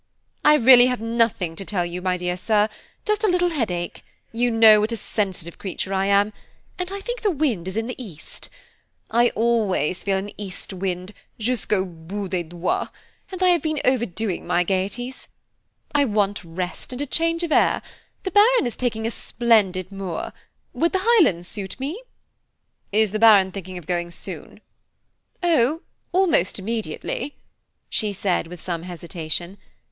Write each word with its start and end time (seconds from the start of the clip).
"I 0.43 0.55
really 0.55 0.87
have 0.87 0.99
nothing 0.99 1.55
to 1.57 1.63
tell 1.63 1.85
you, 1.85 2.01
my 2.01 2.17
dear 2.17 2.35
Sir, 2.35 2.69
just 3.05 3.23
a 3.23 3.27
little 3.27 3.49
headache–you 3.49 4.49
know 4.49 4.79
what 4.81 4.91
a 4.91 4.97
sensitive 4.97 5.59
creature 5.59 5.93
I 5.93 6.07
am, 6.07 6.33
and 6.79 6.91
I 6.91 6.99
think 7.01 7.21
the 7.21 7.29
wind 7.29 7.67
is 7.67 7.77
in 7.77 7.85
the 7.85 8.03
East. 8.03 8.49
I 9.11 9.29
always 9.35 10.01
feel 10.01 10.17
an 10.17 10.31
East 10.41 10.73
wind 10.73 11.13
jusqu' 11.39 11.73
au 11.75 11.85
bout 11.85 12.31
des 12.31 12.41
doigts, 12.41 12.89
and 13.31 13.43
I 13.43 13.49
have 13.49 13.61
been 13.61 13.79
overdoing 13.85 14.47
my 14.47 14.63
gaieties. 14.63 15.27
I 15.93 16.05
want 16.05 16.43
rest, 16.43 16.91
and 16.91 17.11
change 17.11 17.43
of 17.43 17.51
air. 17.51 17.83
The 18.23 18.31
Baron 18.31 18.65
is 18.65 18.75
taking 18.75 19.05
a 19.05 19.11
splendid 19.11 19.91
moor. 19.91 20.33
Would 20.73 20.93
the 20.93 20.99
Highlands 21.03 21.47
suit 21.47 21.79
me?" 21.79 22.01
"Is 22.91 23.11
the 23.11 23.19
Baron 23.19 23.51
thinking 23.51 23.77
of 23.77 23.85
going 23.85 24.09
soon?" 24.09 24.61
"Oh, 25.43 25.81
almost 26.11 26.57
immediately," 26.57 27.35
she 27.87 28.11
said 28.11 28.47
with 28.47 28.59
some 28.61 28.81
hesitation. 28.81 29.59